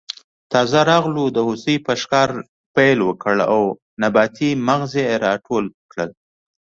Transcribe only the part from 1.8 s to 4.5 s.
په ښکار پیل وکړ او نباتي